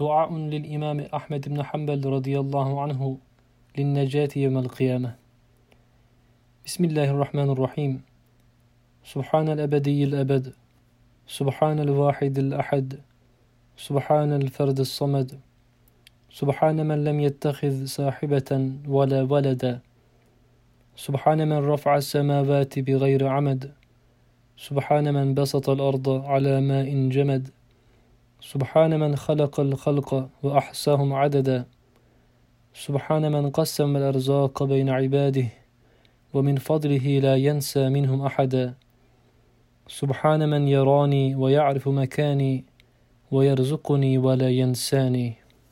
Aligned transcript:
دعاء 0.00 0.32
للإمام 0.34 1.00
أحمد 1.00 1.48
بن 1.48 1.62
حنبل 1.62 2.06
رضي 2.06 2.40
الله 2.40 2.82
عنه 2.82 3.18
للنجاة 3.78 4.28
يوم 4.36 4.58
القيامة. 4.58 5.14
بسم 6.66 6.84
الله 6.84 7.10
الرحمن 7.10 7.50
الرحيم. 7.50 8.02
سبحان 9.04 9.48
الأبدي 9.48 10.04
الأبد. 10.04 10.52
سبحان 11.26 11.78
الواحد 11.80 12.38
الأحد. 12.38 13.00
سبحان 13.76 14.32
الفرد 14.32 14.80
الصمد. 14.80 15.40
سبحان 16.30 16.86
من 16.86 17.04
لم 17.04 17.20
يتخذ 17.20 17.84
صاحبة 17.84 18.72
ولا 18.88 19.22
ولدا. 19.22 19.80
سبحان 20.96 21.48
من 21.48 21.58
رفع 21.72 21.96
السماوات 21.96 22.78
بغير 22.78 23.26
عمد. 23.26 23.72
سبحان 24.56 25.14
من 25.14 25.34
بسط 25.34 25.68
الأرض 25.68 26.08
على 26.08 26.60
ماء 26.60 27.08
جمد. 27.08 27.48
سبحان 28.40 29.00
من 29.00 29.16
خلق 29.16 29.60
الخلق 29.60 30.28
وأحصاهم 30.42 31.12
عددا. 31.12 31.66
سبحان 32.74 33.32
من 33.32 33.50
قسم 33.50 33.96
الأرزاق 33.96 34.62
بين 34.62 34.88
عباده 34.88 35.48
ومن 36.34 36.56
فضله 36.56 37.18
لا 37.18 37.36
ينسى 37.36 37.88
منهم 37.88 38.22
أحدا. 38.22 38.74
سبحان 39.88 40.48
من 40.48 40.68
يراني 40.68 41.34
ويعرف 41.34 41.88
مكاني 41.88 42.64
ويرزقني 43.30 44.18
ولا 44.18 44.50
ينساني. 44.50 45.34